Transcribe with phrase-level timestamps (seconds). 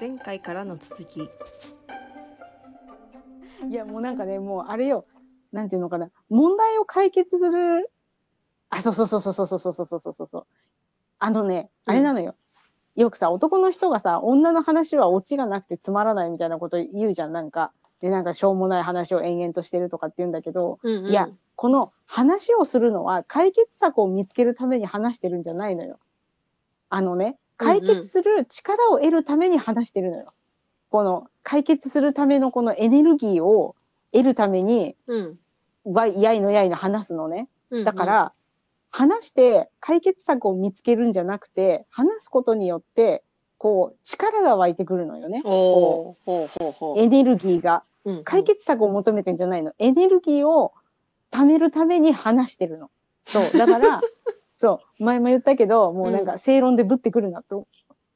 [0.00, 1.20] 前回からの続き
[3.68, 5.04] いや、もうなんかね、もうあれよ、
[5.52, 7.90] なんていうのかな、問題を解決する、
[8.70, 10.46] あ、そうそうそうそうそうそうそうそうそうそうそう。
[11.18, 12.34] あのね、あれなのよ。
[12.96, 17.72] よくさ、男の人がさ、女の話はオチがなくてつまらないみたいなこと言うじゃん、なんか。
[18.00, 25.98] で、なんかしょうもない話を延々としてるとかって言うんだけど、うんうんいや、この話をするのは解決策を見つけるために話してるんじゃないのよ。
[26.88, 30.32] あのね、解決する力を得るために話してるのよ。
[30.90, 33.76] この解決するためのこのエネルギーを
[34.12, 35.38] 得るために、うん。
[35.84, 37.48] わやいのやいの話すのね。
[37.70, 38.32] うんだか、ら、
[38.90, 43.22] 話して解決策を見つけるんじゃなくて、話すことによって、
[43.58, 45.42] こう、力が湧いてくるのよね。
[45.44, 46.98] おー、ほうほうほう。
[46.98, 47.84] エネルギーが。
[48.04, 49.74] うん解決策を求めてんじゃないの。
[49.78, 50.72] エネルギーを
[51.30, 52.90] 貯めるために話してるの。
[53.26, 53.52] そう。
[53.52, 54.00] だから、
[54.60, 55.04] そう。
[55.04, 57.66] 前も言ったけど、もうなんか正論でぶってくるなと。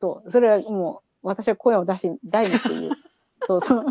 [0.01, 0.31] そう。
[0.31, 2.91] それはもう、私は声を出し、大にっていう。
[3.49, 3.85] そうそう。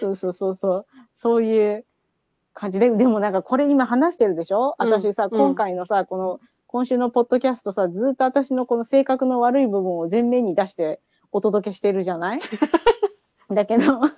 [0.00, 0.86] そうそうそうそう。
[1.16, 1.84] そういう
[2.54, 2.90] 感じで。
[2.90, 4.74] でもなんかこれ今話してるでしょ？
[4.78, 11.00] 私さ、うん今回のさ、この、今週のポッドキャストさ、ずっと私のこの性格の悪い部分を前面に出して
[11.32, 12.40] お届けしてるじゃない？
[13.52, 14.12] だけど、だ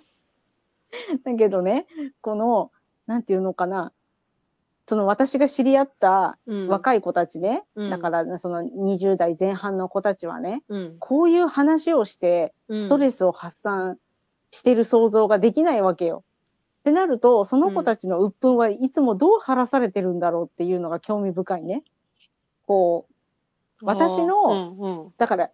[1.37, 1.87] けどね、
[2.21, 2.71] この、
[3.09, 3.93] なんていうのかな、
[4.87, 10.97] その私が知り合ったうん若い子たちね、うんだからその20代前半の子たちはね、うん。
[10.99, 13.99] こういう話をして、ストレスを発散
[14.51, 16.23] してる想像ができないわけよ。
[16.81, 21.83] ってなると、その子たちの鬱憤はいつもどう晴らされてるんだろうっていうのが興味深いね。
[22.67, 23.07] こ
[23.81, 25.51] う、私のうんうんだから、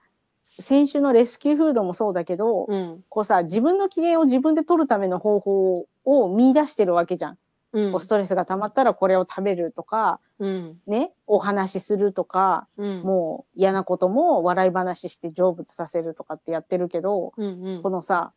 [0.58, 7.38] 先週のレスキューフードもそうだけど、うんこうさ、自分の機嫌を自分で取るための方法を見出してるわけじゃん。
[7.72, 8.00] うん。
[8.00, 10.80] ストレスが溜まったらこれを食べるとか、うん。
[10.86, 13.02] ね、お話しするとか、うん。
[13.02, 17.82] もう嫌なことも笑い話して成仏させるとかってやってるけど、うんうん。
[17.82, 18.32] このさ、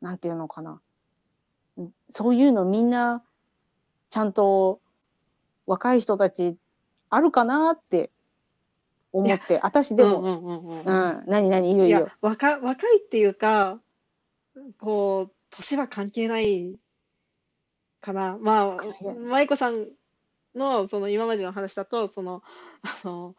[0.00, 0.80] なんていうのかな。
[1.80, 3.22] んそういうのみんな、
[4.10, 4.80] ちゃんと
[5.66, 6.56] 若い人たち
[7.10, 8.10] あるかなって
[9.12, 13.80] 思って、私でも、うんうんうんうんうん、何何言ういや言う。、若、若いっていうか、
[14.78, 16.76] こう、年は関係ない
[18.06, 18.38] かな。
[18.40, 18.76] まあ、
[19.28, 19.88] 舞子さん
[20.54, 22.42] の、その今までの話だと、その、
[22.82, 23.34] あの、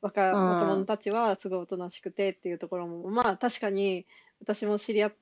[0.00, 4.06] 若、うん若者たちはすごいおとなしくてっていうところも、まあ確かに、
[4.40, 5.14] 私も知り合っ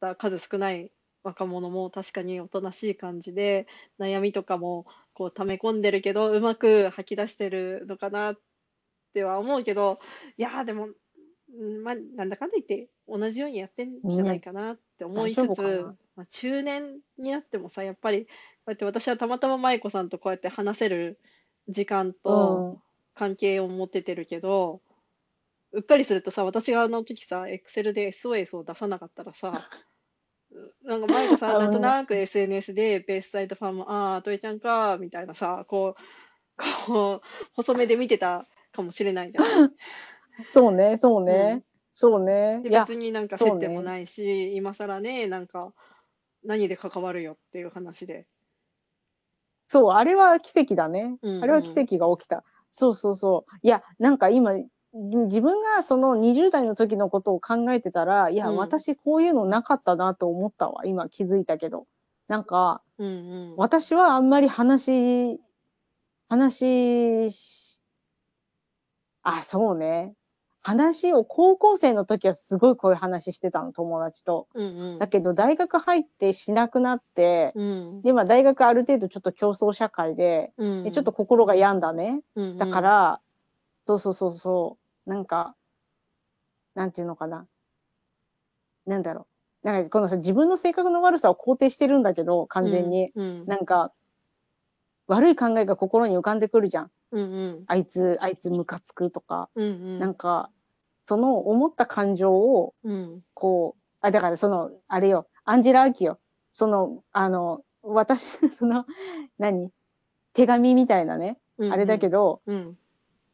[0.00, 0.90] た数少ない
[1.22, 3.66] 若者も確かにおとなしい感じで、
[3.98, 8.38] 悩みとかもこう溜め込んでるけど、うまく吐き出してるのかなっ
[9.14, 10.00] ては思うけど、
[10.36, 10.88] いやーでも、
[11.54, 15.86] うんまあ、なんだかんだ言って同じようにやってんじゃないかなって思いつつ
[16.16, 18.30] まあ、中年になってもさ、やっぱりこ
[18.68, 21.20] うやって私はたまたま舞子さんとこうやって話せる
[21.68, 22.80] 時間と
[23.14, 24.80] 関係を持ててるけど、
[25.72, 29.68] うっかりするとさ、私があの時さ、エクセルで SOS を出さなかったらさ、
[30.82, 39.44] なんか舞子さん、なんとなく SNS でベースサイドファンも、ああ、トイちゃんか、みたいなさ、こう、こう、細目で見てたかもしれないじゃん。
[40.52, 41.32] そうね、そうね、
[41.70, 42.60] うんそうね。
[42.62, 45.72] で、いや、別になんかそうね接点もないし、今更ね、なんか、
[46.44, 48.26] 何で関わるよっていう話で。
[49.68, 51.16] そう、あれは奇跡だね。
[51.22, 52.44] うんうんあれは奇跡が起きた。
[52.72, 53.56] そうそうそう。
[53.62, 54.52] いや、なんか今、
[54.92, 60.84] 自分がその20代の時のことを考えてたら、いや、うん私こういうのなかったなと思ったわ。
[60.84, 61.86] 今気づいたけど。
[62.28, 63.10] なんか、うんう
[63.54, 63.56] ん。
[63.56, 65.40] 私はあんまり話、
[66.28, 67.80] 話し、
[69.22, 70.14] あ、そうね。
[70.66, 74.48] 話を高校生の時はすごいこういう話してたの、友達と。
[74.52, 74.98] うんうん。
[74.98, 78.02] だけど大学入ってしなくなって、うん。
[78.02, 82.20] で、まあ大学ある程度ちょっと競争社会で、うんでちょっと心が病んだね。
[82.34, 83.20] うんうんだから、
[83.86, 85.54] そうそうそうそう、なんか、
[86.74, 87.46] なんていうのかな。
[88.86, 89.28] なんだろ
[89.62, 89.68] う。
[89.68, 93.12] なんかこのさ、自分の性格の悪さを肯定してるんだけど、完全に。
[93.14, 93.92] うんなんか、
[95.06, 96.90] 悪い考えが心に浮かんでくるじゃん。
[97.12, 99.48] うんうんあいつ、あいつムカつくとか。
[99.54, 100.50] うんうんなんか、
[101.06, 103.22] その思った感情を、うん。
[103.34, 106.18] こう、あ、だからその、あれよ、アンジェラ・アキよ。
[106.52, 108.86] その、あの、私、 その、
[109.38, 109.70] 何
[110.32, 112.76] 手紙みたいなね、うんあれだけど、うん。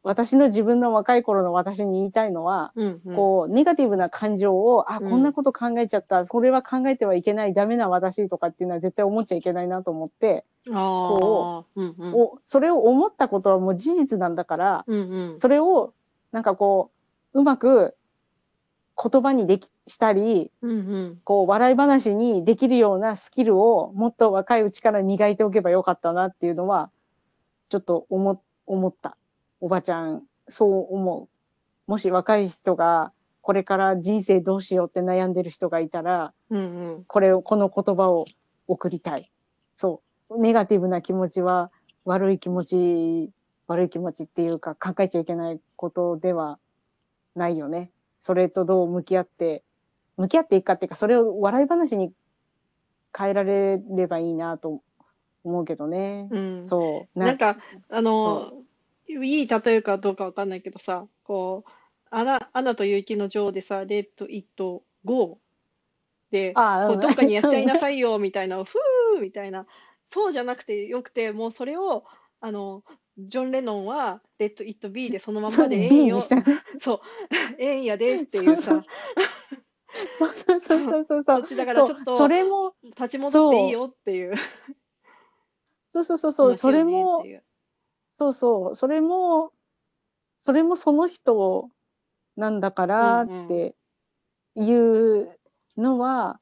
[0.03, 3.15] 私の自分の若い頃の私に言いたいのは、うんうん。
[3.15, 5.09] こう、ネガティブな感情を、あ、うん。
[5.09, 12.13] こんなこと考えちゃった、これは考えてはいけない、ダメな私とかっていうのは絶対思っちゃいけないなと思って、ああうんうん。
[12.13, 15.39] おそれを思ったことはもう事実なんだから、うんうん。
[15.39, 15.93] それを、
[16.31, 17.02] なんかこう、
[17.33, 17.95] うまく
[19.01, 26.89] 言葉にでき、したり、うんうんこう、笑い話にできるようなスキルをもっと若いうちから磨いておけばよかったなっていうのは、
[27.69, 29.17] ちょっと思、思った。
[29.59, 31.27] おばちゃん、そう思
[31.87, 31.91] う。
[31.91, 36.61] もし若い人がこれから人生どうしようって悩んでる人がいたら、うんう
[36.99, 37.03] ん。
[37.05, 38.25] これを、この言葉を
[38.67, 39.29] 送りたい。
[39.75, 40.39] そう。
[40.39, 41.69] ネガティブな気持ちは
[42.05, 43.31] 悪い気持ち、
[43.67, 46.57] 悪い気持ちっていうか考えちゃいけないことでは
[47.35, 47.91] ないよね。
[48.21, 49.63] それとどう向き合って、
[50.17, 52.13] 向き合っていくかっていうか、それを笑い話に
[53.17, 54.81] 変えられればいいなと
[55.43, 56.27] 思うけどね。
[56.31, 56.67] うん。
[56.67, 57.19] そう。
[57.19, 57.57] なんか、
[57.89, 58.53] あの、
[59.07, 61.71] いい例えかどうかわかんないけどさ、こう、
[62.09, 65.39] アナ、アナと雪の女王でさ、Let it go
[66.31, 69.65] で、あこうどっかにやっちゃいなさいよみたいな、ふーみたいな、
[70.09, 72.05] そうじゃなくてよくて、もうそれを、
[72.39, 72.83] あの、
[73.17, 76.23] ジョン・レノンは、Let it be でそのままでええんよ。
[76.79, 76.99] そう、
[77.59, 78.83] ええんやでっていうさ、
[80.17, 84.33] そうそうそうそうそうそっちだからちょっとそれも、立ち戻っていいよっていう
[85.93, 87.23] そうそうそうそう、それも。
[88.19, 89.51] そうそう、それも、
[90.45, 91.69] それもその人
[92.35, 93.75] なんだからって
[94.55, 95.29] いう
[95.77, 96.39] のは、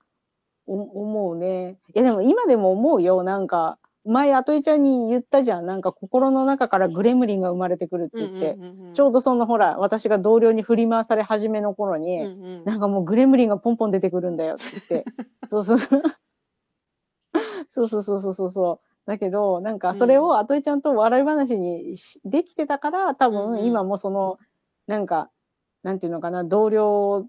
[0.67, 1.79] お思うね。
[1.93, 3.23] いやでも今でも思うよ。
[3.23, 5.65] なんか、前、アトイちゃんに言ったじゃん。
[5.65, 8.53] なんか心の中からグレムリンが生まれてくるって言って。
[8.53, 15.05] うんうんうんうんちょうどそのほら、私が同僚に振り回され始めの頃に、うんうんなんかもうグレムリンがポンポン出てくるんだよって言って。
[15.49, 15.77] そうそう。
[17.73, 19.09] そうそうそうそうそうそう。
[19.09, 24.37] だけど、なんかそれをアトイちゃんと笑い話にしできてたから、多分今もその、
[24.87, 25.29] なんか、
[25.83, 27.27] なんていうのかな、同僚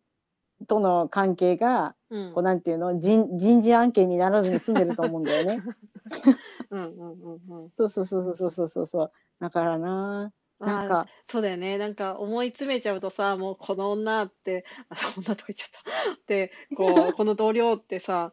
[0.66, 5.62] との関係が、うんこうなんていうの、人人事案件にならずに済んでると思うんだよね。
[6.72, 9.12] うんうんうんうんそうそうそうそうそうそうそう。
[9.40, 10.32] だからな、
[10.64, 11.76] なんあか、そうだよね。
[11.78, 16.26] なんか思い詰めちゃうとさ、もうこの女って、あ、そう女とか言っちゃった。
[16.26, 18.32] で、こう、 この同僚ってさ、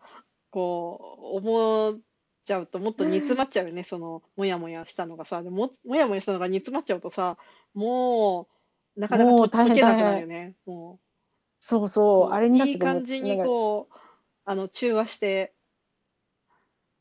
[0.52, 2.02] こう、思っ
[2.44, 3.84] ちゃうともっと煮詰まっちゃうよね。
[3.84, 5.42] その、もやもやしたのがさ。
[5.44, 7.38] でも、もやもやしたのが煮詰まっちゃうとさ、
[7.74, 8.50] も
[8.96, 10.56] う、なかなかもう大変けなくなるよね。
[10.66, 11.02] も
[11.62, 13.96] そうう、そう、あれになっいい感じになんかこう、
[14.46, 15.56] あの、中和して、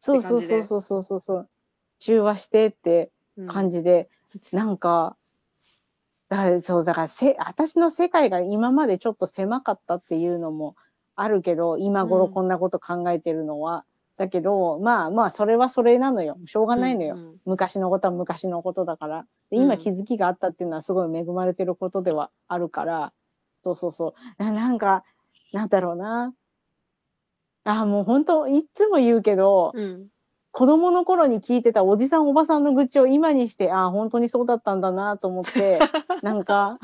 [0.01, 1.49] そうそうそうそうそうそうそう。
[1.99, 4.09] 中和してってうん感じで、
[4.53, 5.17] なんか、
[6.29, 10.77] だからそう、だからせ、私の世界が今までちょっと狭かったっていうのも
[11.17, 13.85] あるけど、今頃こんなこと考えてるのは。
[14.17, 16.37] だけど、まあまあ、それはそれなのよ。
[16.47, 17.15] しょうがないのよ。
[17.15, 19.27] うんうん昔のことは昔のことだから。
[19.51, 23.13] 今気づきがあったっていうのはすごい恵まれてることではあるから、
[23.65, 24.43] そうそうそう。
[24.43, 25.05] ななんか、
[25.53, 26.35] なんだろうな。
[27.69, 30.09] あ、もう本当いつも言うけど、うん。
[30.53, 35.79] 子供の頃に聞いてたおじさんおばさんの愚痴を今にして、ああ、本当にそうだったんだなと思って、
[36.23, 36.79] なんか、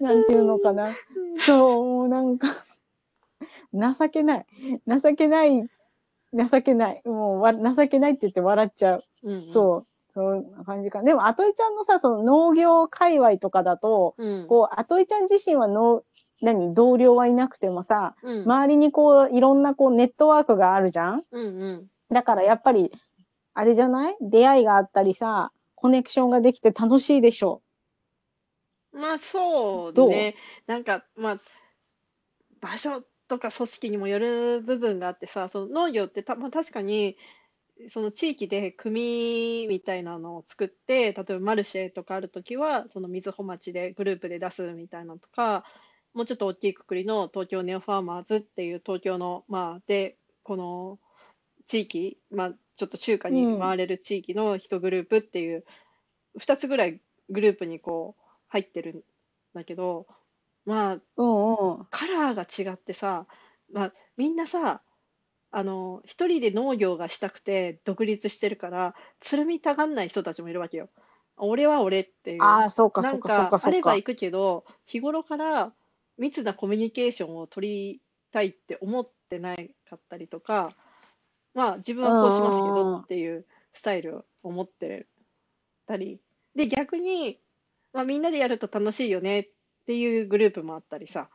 [0.00, 0.94] なんていうのかな。
[1.46, 2.48] そう、もうなんか、
[3.72, 4.46] 情けない。
[4.86, 5.66] 情けない。
[6.34, 7.02] 情けない。
[7.06, 9.04] もうわ、情けないって言って笑っちゃう。
[9.22, 9.52] うんうん。
[9.52, 9.86] そう。
[10.12, 11.02] そんな感じか。
[11.02, 14.46] でも、アトイちゃんのさ、その農業界隈とかだと、うん。
[14.46, 16.02] こう、アトイちゃん自身はの、
[16.40, 18.42] 何、同僚はいなくてもさ、うん。
[18.42, 21.24] 周りにこう、いろんなこう、ネットワークがあるじゃん？
[21.30, 21.90] うんうん。
[22.10, 22.92] だからやっぱり、
[23.54, 24.16] あれじゃない？
[24.20, 27.62] 出会いがあったりさ、コネクションができて楽しいでしょ？
[28.92, 30.08] まあそうどう？
[30.08, 30.34] ね。
[30.66, 31.40] なんか、まあ、
[32.60, 37.16] 場所とか組織にもよる部分があってさ、その農業ってた、まあ、確かに、
[37.90, 45.64] その地域で組みたいなのを作って、例えばマルシェとかあるときは、そのみずほ町でグループで出すみたいなのとか、
[46.18, 50.98] もうちょっと大きいくくりの東京ネオファーマーズっていう東京の、まあ、で、この
[51.64, 55.64] 地域、まあ、ちょっと中華に回れる地域の一グループっていう、
[56.36, 59.00] 二つぐらいグループにこう入ってるん
[59.54, 60.08] だけど、
[60.66, 61.86] まあ、うんうん。
[61.92, 63.26] カラーが違ってさ、
[63.72, 64.82] まあ、みんなさ、
[65.52, 70.88] あの、一人で農業がしたくて独立してるから、つるみたがんない人たちもいるわけよ。
[71.36, 72.42] 俺は俺っていう。
[72.42, 73.70] ああ、そうか、なんそうか、そうか、かあ。
[73.70, 75.72] れば行くけど、日頃から
[76.18, 78.00] 密なコミュニケーションを取り
[78.32, 80.74] たいって思ってないかったりとか、
[81.54, 85.06] まあ自分はこうしますけどっていうスタイルを持って
[85.86, 86.20] たり、
[86.54, 87.38] で逆に、
[87.92, 89.48] まあ、みんなでやると楽しいよねっ
[89.86, 91.28] ていうグループもあったりさ、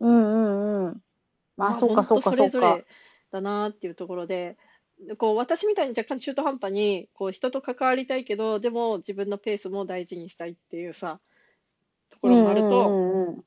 [0.00, 1.02] うんうんうん。
[1.56, 2.86] まあ、そうか、そうか、そかれぞれ。
[3.30, 4.56] だなっていうところで、
[5.18, 11.20] こう私みたいに若干中途半端にこう人と関わりたいけど、でも自分のペースも大事にしたいっていうさ、
[12.10, 13.44] ところもあると、うんうんうんうん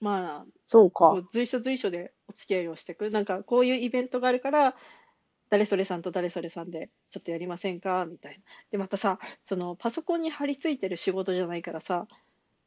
[0.00, 1.10] まあ、そうか。
[1.10, 3.10] こう随所随所でお付き合いをしていく。
[3.10, 4.74] なんかこういうイベントがあるから、
[5.48, 8.04] 誰それさんと誰それさんでちょっとやりませんか？
[8.06, 8.42] みたいな。
[8.72, 12.08] で、またさ、そのパソコンに貼り付いてる仕事じゃないからさ、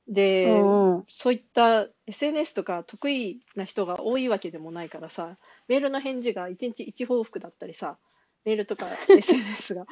[0.08, 1.06] で、うんうん。
[1.10, 7.98] そういった SNS とか得意な人が多いわけでもないからさ、メールの返事が1日1報復だったりさ、
[8.46, 9.86] メールとか SNS が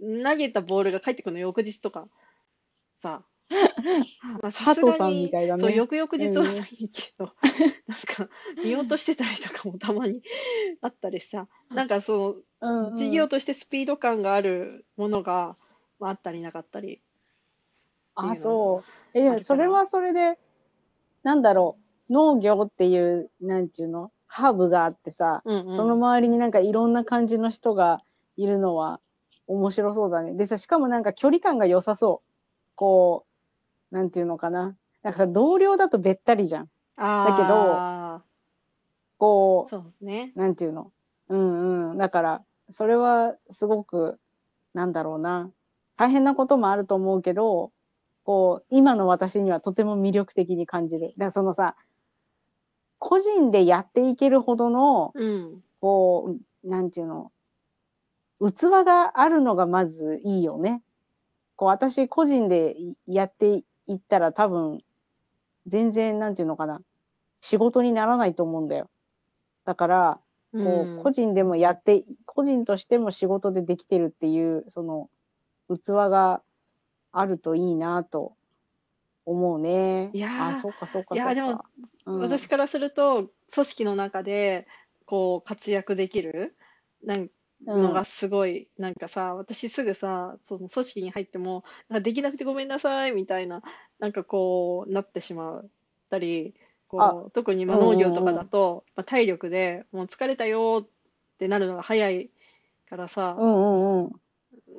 [0.00, 2.08] 投げたボールが返ってくるの翌日とか
[2.96, 3.24] さ、
[4.42, 5.60] まあ、さすがに、みたいだね。
[5.60, 8.28] そう、翌々日はうんないけど、なんか、
[8.62, 10.22] 見落としてたりとかもたまに
[10.80, 15.56] あったりさ、なんかそうんうの、ん事業としてスピード感があるものが、
[15.98, 17.02] まあ、あったりなかったり。
[18.14, 19.18] あ、そう。
[19.18, 20.38] え、でもそれはそれで、
[21.22, 21.78] なんだろ
[22.08, 25.76] う、農業っていう、なんちゅうの、ハーブがあってさ、うんうん。
[25.76, 28.02] その周りになんかいろんな感じの人が
[28.36, 29.00] いるのは
[29.46, 30.34] 面白そうだね。
[30.34, 32.28] でさ、しかもなんか距離感が良さそう。
[32.76, 33.29] こう、
[33.90, 34.76] なんていうのかな。
[35.02, 36.68] なんかさ、同僚だとべったりじゃん。
[36.96, 38.22] あ
[39.18, 40.32] こあ、そうですね。
[40.34, 40.92] う、なんていうの。
[41.28, 41.98] うんうん。
[41.98, 42.44] だから、
[42.74, 44.18] それはすごく、
[44.74, 45.50] なんだろうな。
[45.96, 47.72] 大変なこともあると思うけど、
[48.24, 51.08] こう、今の私にはとても魅力的に感じる。
[51.08, 51.76] だからそのさ、
[52.98, 55.62] 個人でやっていけるほどの、うん。
[55.80, 57.32] こう、なんていうの、
[58.40, 60.82] 器があるのがまずいいよね。
[61.56, 64.82] こう、私個人でやっていったら多分、
[65.66, 66.80] 全然、なんていうのかな、
[67.40, 68.88] 仕事にならないと思うんだよ。
[69.64, 70.20] だから、
[70.52, 75.10] こう個人でもやって、個人としても仕事でできてるっていう、その、
[75.68, 76.42] 器が
[77.12, 78.36] あるといいなと
[79.26, 80.10] 思うね。
[80.12, 81.14] いやーあ、そうか、そうか、そうか。
[81.16, 81.64] いやーでも、
[82.06, 84.68] うん、私からすると、組織の中で、
[85.04, 86.56] こう、活躍できる、
[87.02, 87.28] なん
[87.66, 93.62] のがすごい、なんかさ、私すぐさ、その組織に入っても、あできなくてごめんなさい、みたいな、
[93.98, 95.68] なんかこう、なってしまっ
[96.10, 96.54] たり、
[96.88, 100.88] こう、特にまあ農業とかだと、まあ、体力でもう疲れたよっ
[101.38, 102.30] てなるのが早い
[102.88, 104.10] からさ、うんうん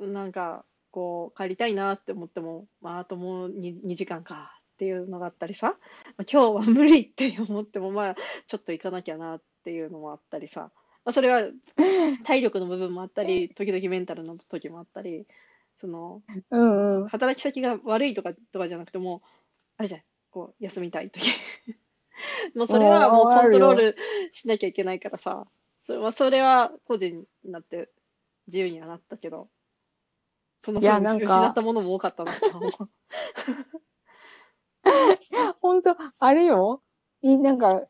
[0.00, 0.12] うん。
[0.12, 5.76] なんか、こう、帰りたいなって思っても、まあ、あともう 2, 2時間かっていうのがあったりさ、
[6.18, 10.70] まあ、今日は無理って思っても、まあ、ちょっと行かなきゃなっていうのもあったりさ、
[11.04, 11.42] まあ、それは
[12.24, 15.26] 体力の部分もあったり、時々メンタルの時もあったり、
[15.80, 17.08] その、うんうん。
[17.08, 19.22] 働き先が悪いとかとかじゃなくても、
[19.76, 21.26] あれじゃん、こう、休みたい時。
[22.54, 23.96] もうそれはもうコントロール
[24.32, 25.46] しなきゃいけないからさ、
[25.82, 27.90] それは、それは個人になって
[28.46, 29.48] 自由にはなったけど、
[30.62, 32.70] その分失ったものも多かったなと思う。
[35.60, 36.82] 本当あれよ。
[37.22, 37.88] いなんか、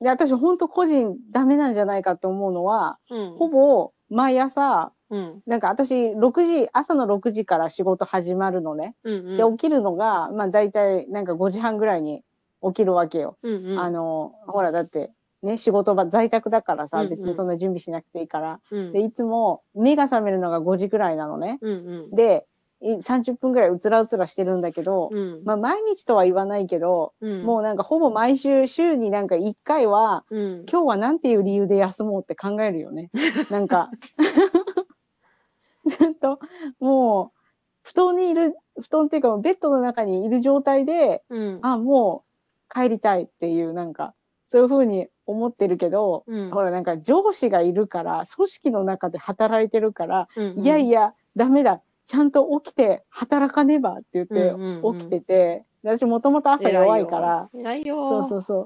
[0.00, 3.30] で私本当個人ダメなんじゃないかと思うのは、うん。
[3.36, 5.42] ほぼ毎朝、うん。
[5.46, 8.94] なんか私6時、朝の6時から仕事始まるのね。
[9.04, 9.36] うん。
[9.36, 12.24] で、起きるのが、まあ大体なんか5時半ぐらいに
[12.62, 13.38] 起きるわけよ。
[13.42, 13.66] うん。
[13.72, 13.78] うん。
[13.80, 15.12] あの、ほらだって、
[15.42, 18.60] ね、仕事場、在宅だからさ、うんうん別にそんな準備しなくていいから。
[18.70, 18.92] うん。
[18.92, 21.58] で、いつも目が覚めるのが5時くらいなのね。
[21.60, 21.72] うん。
[21.72, 21.74] う
[22.12, 22.14] ん。
[22.14, 22.47] で、い
[22.80, 25.42] 30分くらいうつらうつらしてるんだけど、うん。
[25.44, 27.42] まあ毎日とは言わないけど、うん。
[27.42, 30.66] もうなんかほぼ毎週、週になんか1回は、うん。
[30.70, 33.10] 今日はなんていう理由で休もうって考えるよね。
[33.50, 33.90] なんか、
[35.86, 36.38] ずっと、
[36.78, 37.38] もう、
[37.82, 41.58] 布団にいる、布団っていうかベッドの中にいる状態で、うん。
[41.62, 42.24] あ、も
[42.70, 44.14] う帰りたいっていう、なんか、
[44.50, 46.50] そういうふうに思ってるけど、うん。
[46.50, 50.60] ほらなんか上司がいるから、組織の中で働いてるから、うん。
[50.60, 51.82] いやいや、ダメだ。
[52.08, 58.08] ちゃんと起きて働かねばって言ってうんうんうん起きてて、私もともと朝弱いから、偉いよ。
[58.08, 58.60] そうそうそ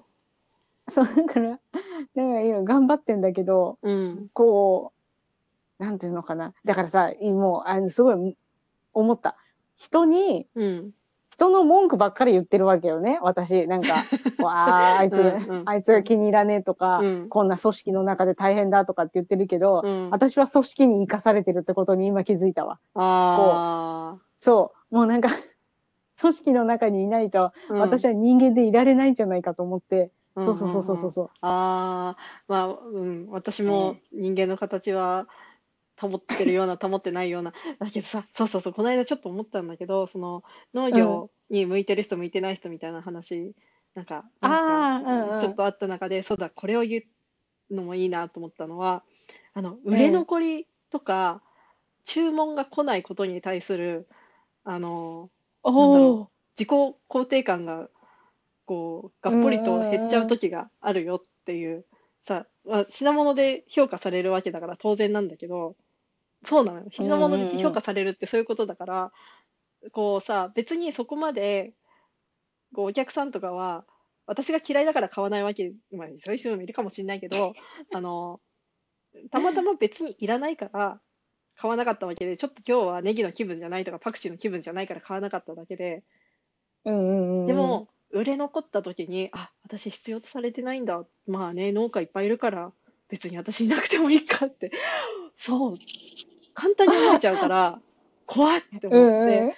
[0.89, 0.93] う。
[0.93, 1.61] そう、だから、だか
[2.15, 4.29] ら今頑張ってんだけど、うん。
[4.33, 4.93] こ
[5.79, 6.55] う、なんていうのかな。
[6.65, 8.37] だからさ、もう、あの、すごい
[8.95, 9.37] 思った。
[9.77, 10.93] 人に、うん。
[11.33, 13.67] 人の文句ばっかり言ってるわけよね、私。
[13.67, 14.05] なんか、
[14.39, 20.11] こうああ、あいつ、うんうんあいつが気に入らねえとか、うんこんな組織の中で大変だとかって言ってるけど、うん。
[20.11, 22.79] 私は組織に生かされてるってことに今気づいたわ。
[22.95, 24.95] あそう。
[24.95, 25.31] もうなんか、
[26.21, 31.31] 組織の中にいないと、私は人間でいられないんじゃないかと思って、うんそうそうそうそうそうそう。
[31.41, 35.27] ああ、まあ、うん、私も人間の形は
[36.01, 37.53] 保ってるような、保ってないような。
[37.79, 40.43] だけどさ、そうそうそう、この間ちょっと思ったんだけど、その
[40.75, 43.55] 農業に向いてる人、向いてない人みたいな話、
[43.95, 45.39] なんか、なんかうんうん。
[45.39, 47.03] ちょっとあった中で、そうだ、これを言
[47.71, 49.05] うのもいいなと思ったのは、
[49.55, 51.43] あの、売れ残りとか、
[52.05, 54.09] 注文が来ないことに対する、
[54.65, 55.31] あの、
[55.77, 56.19] おー
[56.59, 56.69] 自己
[57.09, 57.89] 肯定感が
[58.67, 61.87] こうがっぽりと減っちゃう時があるよっていう
[62.23, 65.77] さ、まあ、品物で評価されるわけだから当然なんだけど
[66.45, 66.87] そうなのよ。
[66.91, 69.13] 品物で評価されるってそういうことだから、
[69.93, 71.73] こうさ別にそこまで
[72.75, 73.85] こうお客さんとかは
[74.27, 77.53] 私が嫌いだから買わないわけ、まあ、そういう人もいるかもしれないけど
[77.93, 78.41] あの
[79.31, 81.01] たまたま別にいらないから
[81.57, 86.03] 買わなかったわけでちょっと今日はネギの気分じゃないとかパクチーの気分じゃないから買わなかっただけで。
[86.85, 87.47] うんうんうん。
[87.47, 91.05] でも、売れ残った時に、あ、私必要とされてないんだ。
[91.27, 92.73] まあね、農家いっぱいいるから、
[93.09, 94.71] 別に私いなくてもいいかって、
[95.37, 95.79] そう、
[96.55, 97.81] 簡単に思えちゃうから、
[98.27, 99.57] 怖いってうん思って、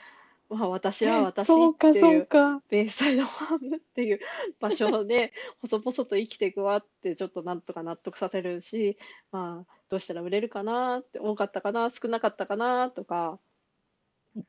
[0.49, 2.29] まあ、私は私そうか、っていう。
[2.69, 4.21] ベイサイドファームっていう
[4.61, 8.97] 場所で細々と生きていくわってちょっとなんとか納得させるし、
[9.33, 13.39] まあ、どうしたら売れるかなって多かったかな少なかったかなとか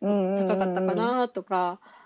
[0.02, 0.96] うんうん高かったかうん。
[0.96, 2.05] なとかで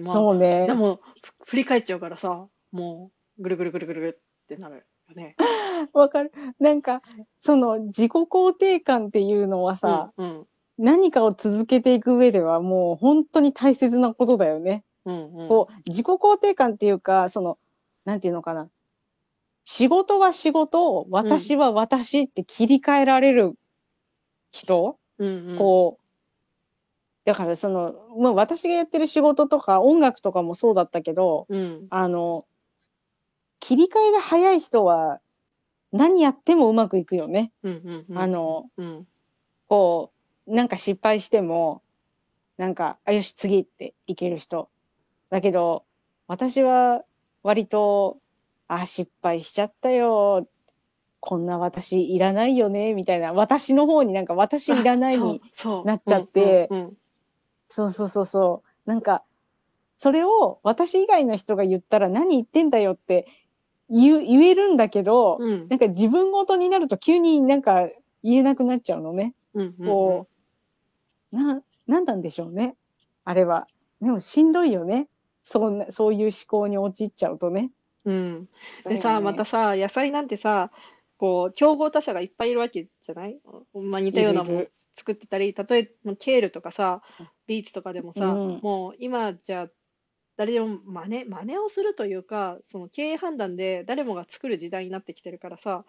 [0.00, 0.74] まあそうねで。
[0.74, 5.36] もふ振り返っちゃうからさもうぐるぐるぐるぐるぐるってなるよね。
[5.92, 6.32] わかる。
[6.58, 7.02] なんか、
[7.42, 10.46] その自己肯定感っていうのはさ、うん
[10.78, 14.84] 何かを続けていく上ではもう本当に大切なことだよね。
[15.06, 17.58] うんうんこう、自己肯定感っていうか、その、
[18.04, 18.68] なんていうのかな。
[19.64, 23.54] 仕事は仕事、私は私って切り替えられる
[24.52, 26.05] 人、うんうんこう、
[27.26, 32.46] だからその、まあ私がやってる仕事とか音楽とかもそうだったけど、うんあの、
[33.58, 35.20] 切り替えが早い人は
[35.92, 37.52] 何やってもうまくいくよね。
[37.64, 39.06] うんうんうんあの、うん
[39.68, 40.12] こ
[40.46, 41.82] う、なんか失敗しても、
[42.56, 44.68] なんか、あ、よし、次っていける人。
[45.28, 45.82] だけど、
[46.28, 47.02] 私は
[47.42, 48.18] 割と、
[48.68, 50.46] あ、失敗しちゃったよ。
[51.18, 53.32] こんな私いらないよね、みたいな。
[53.32, 55.42] 私の方になんか私いらないに、
[55.84, 56.96] なっちゃってうんうん
[57.68, 58.90] そうそうそうそう。
[58.90, 59.22] なんか、
[59.98, 63.26] それを私以外の人が言ったら何言ってんだよって
[63.88, 67.88] 言う言えるんだけど、うんうんなんか自分ごとになると急になんか
[68.22, 69.34] 言えなくなっちゃうのね。
[69.54, 70.28] うんうんこ
[71.32, 72.76] う、な、なんなんでしょうね。
[73.24, 73.66] あれは。
[74.00, 75.08] でもしんどいよね。
[75.42, 77.70] そんな、そういう思考に陥っちゃうとね。
[78.04, 78.48] うん
[78.84, 80.70] でさ、ねまたさ、野菜なんてさ、
[81.18, 83.40] こう、競合他社がいっぱいいるわけじゃない？
[83.72, 87.00] まあ、似たようないもの作ってたり、例えば、ケールとかさ、
[87.46, 89.68] ビーツとかでもさ、うんもう今じゃ、
[90.36, 95.84] 誰でも真似、真似をするというか、その経営判断で誰もが作る時代になってきてるからさ、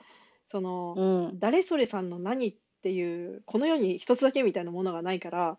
[0.50, 1.40] その、うん。
[1.40, 5.58] 誰それさんの何っていう、この世に一つだけみたいなものがないから、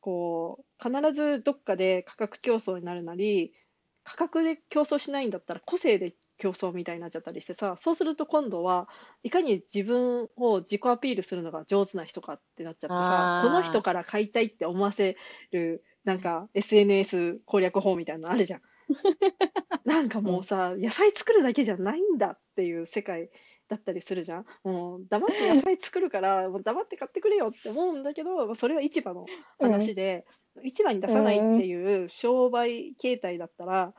[0.00, 3.54] こう、必ずどっかで価格競争になるなり、
[4.04, 8.88] 価格で競争しないんだったら個性で競争みたいになっちゃったりしてさ、そうすると今度は
[9.22, 15.16] いかに自分を自己アピールするのが上手な人かってなっちゃってさこの人から買いたいって思わせ
[15.50, 18.60] る、なんか SNS 攻略法みたいなのあるじゃん。
[19.84, 23.30] なんかもうさ、野菜作るだけじゃないんだっていう世界
[23.68, 24.46] だったりするじゃん。
[24.64, 29.26] もう黙って野菜作るから、もう黙って買ってくれよって思うんだけど、まあそれは市場の
[29.58, 30.24] 話で、
[30.64, 33.94] 市場に出さないっていう商売形態だったら、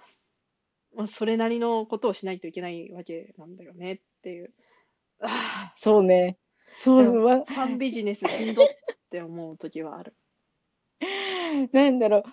[0.95, 4.53] まあ、それなりのことをしないといけないわけなんだよねっていう。
[5.21, 6.37] あ そうね。
[6.75, 8.67] そう、ファンビジネスしんどっ
[9.09, 10.15] て思う時はある。
[11.71, 12.23] なんだろう。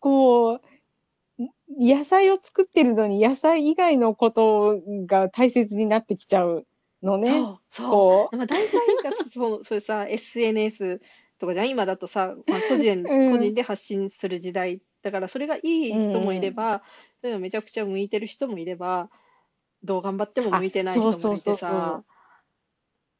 [0.00, 0.60] こう、
[1.78, 6.66] 野菜を作ってるのに野菜以外のことが大切になってきちゃう
[7.02, 7.28] のね。
[7.28, 7.90] そう、そう。
[7.90, 8.72] こまあ、大体
[9.02, 11.00] がそう、 それさ、SNS
[11.38, 16.82] とかじゃん、今だとさ、まあ、個人、うん個人で発信する時代だから、それがいい人もいれば、
[17.22, 19.08] そういうのめちゃくちゃ向いてる人もいれば、
[19.82, 22.04] どう頑張っても向いてない人もいてあそうそうそうそさう、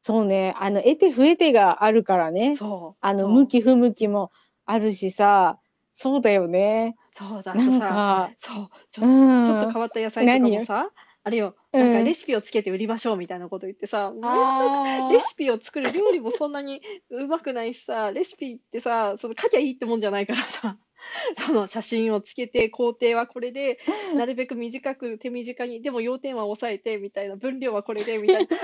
[0.01, 0.53] そうね。
[0.57, 2.55] あの、得て増えてがあるからね。
[2.55, 4.31] そう、あの、向き不向きも
[4.65, 5.59] あるしさ、
[5.93, 6.95] そうだよね。
[7.15, 7.43] そう。
[7.43, 9.43] だ、あなんとさ、か、そう、ちょうん。
[9.45, 10.89] ちょっと変わった野菜とかもさ、
[11.23, 12.05] あれよ、なんかうん。
[12.05, 20.77] レシピをつけて売りましょうみたいなこと言ってさ、あレシピを作る料理もそんなにうまくないしさ、レシピってさ、その書きゃいいってもんじゃないからさ、
[21.45, 23.79] その写真をつけて、工程はこれで、
[24.15, 28.57] なるべく短く手短に、でも要点は抑えてみたいな、分量はこれでみたいな。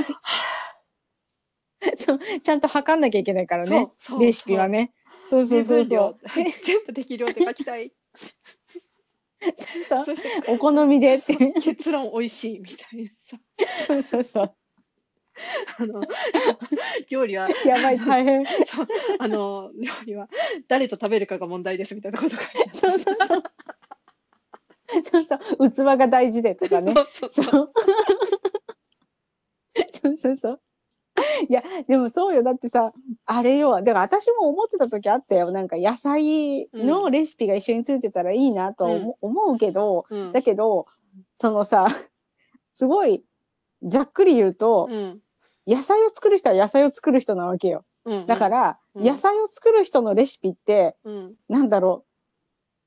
[1.97, 3.89] そうちゃんと測んなきゃいけないからね。
[4.19, 4.91] レシピはね。
[5.29, 6.17] そうそうそうそう。
[6.63, 7.91] 全部適量で書きたい。
[10.03, 11.35] そしてお好みでって。
[11.61, 13.37] 結論美味しいみたいなさ。
[13.85, 14.55] そうそうそう。
[15.77, 16.01] あの、
[17.09, 18.45] 料理は、やばい、大 変。
[18.65, 18.87] そう、
[19.19, 20.29] あの、料理は
[20.67, 22.75] 誰と食べるかが問題ですみたいなこと書いてある。
[22.75, 23.43] そうそうそう。
[25.03, 25.71] そうそう。
[25.71, 26.93] 器が大事でとかね。
[26.93, 27.45] そうそうそう。
[27.45, 27.61] そ
[30.09, 30.17] う。
[30.17, 30.61] そうそう。
[31.49, 32.43] いや、でもそうよ。
[32.43, 32.93] だってさ、
[33.25, 33.81] あれよ。
[33.81, 35.51] だから私も思ってた時あったよ。
[35.51, 40.87] なんか野菜のレシピが一緒についてたらいいなとは思,、思うけど、うんだけど、
[41.39, 41.87] そのさ、
[42.75, 43.23] すごい、
[43.83, 45.21] ざっくり言うと、うん
[45.67, 47.85] 野菜を作る人は野菜を作る人なわけよ。
[48.05, 49.05] うんだから、うん。
[49.05, 52.05] 野菜を作る人のレシピって、うん、なんだろ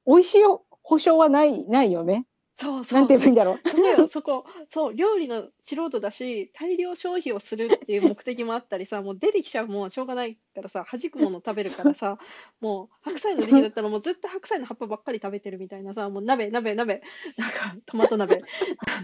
[0.07, 0.43] う、美味しい
[0.83, 2.27] 保証はない、ないよね。
[2.61, 2.99] そうそう。
[2.99, 3.69] なんて言えばいいんだろう。
[3.69, 12.19] そこよ、 そこ、そう、料理の素人だし、大量消費をするっていう目的もあったりさ、 もう出てきちゃうもんしょうがないからさ、弾くもの食べるからさ、
[12.61, 17.03] もう白菜の時期だったらもうずっと白菜の葉っぱばっかり食べてるみたいなさ、もう鍋、鍋、鍋、
[17.37, 18.43] なんかトマト鍋、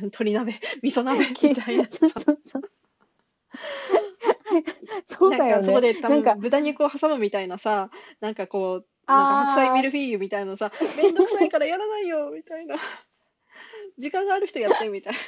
[0.01, 2.11] 鶏鍋、味噌鍋みたいなそう
[2.43, 2.61] さ、
[5.07, 5.93] そうだよなんかそこね。
[5.93, 7.91] で多なんか分豚肉を挟むみたいなさ、
[8.21, 12.77] なんかこう、なんか白菜ミルあフィーユみたいなさ、めんどくさいからやらないよみたいな。
[13.99, 15.19] 時間がある人やってみたいな。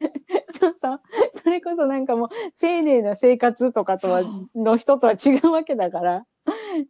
[0.00, 1.00] ー そうそう。
[1.42, 6.26] それこそなんかもう、丁寧な生活とかとはそ、の人とは違うわけだから。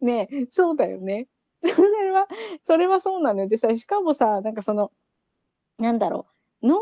[0.01, 1.29] ねえそうだよね。
[1.63, 2.29] それは、
[2.63, 3.49] それはそうなのよ。
[3.49, 4.93] でさ、しかもさ、なんかその、
[5.79, 6.27] なんだろ
[6.63, 6.79] う、の、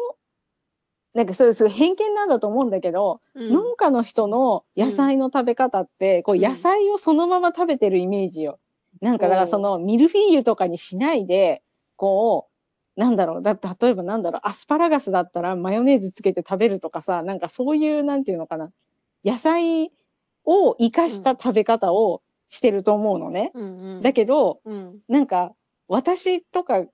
[1.18, 8.61] なんかそれすごい偏見なんだと思うんだけど、うん農家の人の野菜の食べ方って、こううん野菜をそのまま食べてるイメージよ。
[9.00, 11.64] なんかだからそのミルフィーユとかにしないで、
[11.96, 12.48] こ
[12.96, 18.70] う、なんだろう、だって例えばなんだろう、アスパラガスだったらマヨネーズつけて食べるとかさ、なんかそういう、なんていうのかな、
[19.24, 19.90] 野菜
[20.44, 23.50] を生かした食べ方をしてると思うのね。
[23.54, 24.02] うんうん。
[24.02, 24.98] だけど、うん。
[25.09, 25.52] なんか、
[25.88, 26.87] 私とか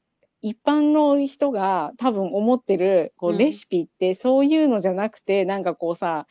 [0.45, 6.27] 一般の人が多分思ってるこううんレシピってそういうのじゃなくて、なんかこうさ、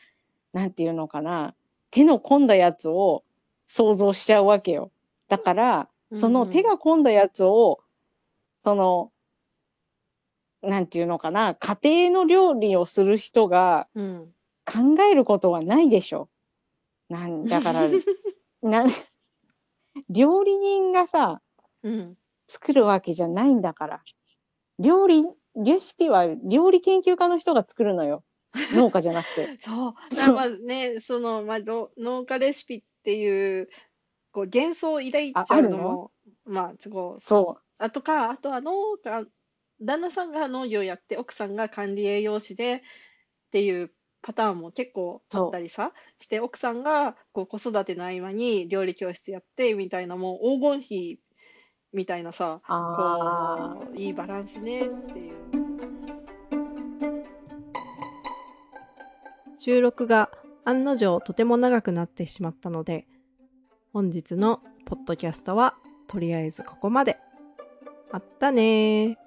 [0.52, 1.56] なんていうのかな、
[1.90, 3.24] 手の込んだやつを
[3.66, 4.92] 想像しちゃうわけよ。
[5.28, 7.80] だから、その手が込んだやつを、
[8.62, 9.10] その、
[10.62, 14.32] なんていうのかな、家庭の料理をする人がうん。
[14.64, 16.28] 考えることはないでしょ。
[17.08, 17.82] なんだから、
[20.08, 21.42] 料理人がさ、
[21.82, 22.16] うん。
[22.54, 24.02] 作るわけじゃないんだから。
[24.78, 25.24] 料理、
[25.56, 28.22] レシピは料理研究家の人が作るのよ。
[28.72, 29.58] 農家じゃなくて。
[29.60, 29.94] そう。
[30.32, 33.68] まあね、その、まあ、ろ農家レシピっていう、
[34.30, 36.12] こう、幻想を抱いちゃうのも、
[36.44, 39.26] まあ、こう、そあとか、あとは農家、
[39.80, 42.80] 旦那さんが農業やって、奥さんが管理栄養士でっ
[43.50, 43.90] ていう
[44.22, 51.20] パターンも結構あったりさ、して、奥さんがこう子育ての合間に料理教室やってみたいな、もう黄金比
[51.94, 55.34] みたいなさ、こう、いいバランスねっていう。
[59.58, 60.28] 収録が
[60.64, 63.06] 案の定とても長くなってしまったので、
[63.92, 65.76] 本日のポッドキャストは
[66.08, 67.18] とりあえずここまで。
[68.10, 69.23] まったねー。